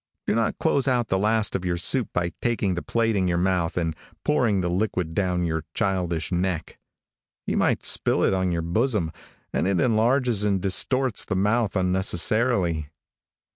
Do 0.25 0.33
not 0.33 0.57
close 0.57 0.87
out 0.87 1.09
the 1.09 1.19
last 1.19 1.55
of 1.55 1.63
your 1.63 1.77
soup 1.77 2.09
by 2.11 2.33
taking 2.41 2.73
the 2.73 2.81
plate 2.81 3.15
in 3.15 3.27
your 3.27 3.37
mouth 3.37 3.77
and 3.77 3.95
pouring 4.23 4.61
the 4.61 4.67
liquid 4.67 5.13
down 5.13 5.45
your 5.45 5.63
childish 5.75 6.31
neck. 6.31 6.79
You 7.45 7.57
might 7.57 7.85
spill 7.85 8.23
it 8.23 8.33
on 8.33 8.51
your 8.51 8.63
bosom, 8.63 9.11
and 9.53 9.67
it 9.67 9.79
enlarges 9.79 10.43
and 10.43 10.59
distorts 10.59 11.23
the 11.23 11.35
mouth 11.35 11.75
unnecessarily. 11.75 12.89